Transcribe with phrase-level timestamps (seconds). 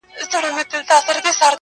[0.17, 1.49] د سترگو توره سـتــا بـلا واخلـمـه~